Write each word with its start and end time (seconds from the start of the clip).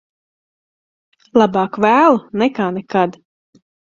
Labāk 1.41 1.77
vēlu 1.85 2.17
nekā 2.45 2.71
nekad. 2.81 3.21